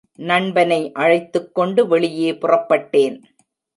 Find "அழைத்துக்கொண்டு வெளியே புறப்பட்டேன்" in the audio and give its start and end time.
0.93-3.17